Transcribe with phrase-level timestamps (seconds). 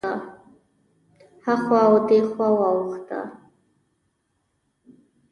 [1.45, 3.21] هخوا او دېخوا واوښته.